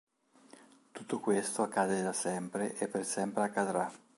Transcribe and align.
Tutto 0.91 1.19
questo 1.19 1.61
accade 1.61 2.01
da 2.01 2.11
sempre 2.11 2.75
e 2.75 2.87
per 2.87 3.05
sempre 3.05 3.43
accadrà. 3.43 3.87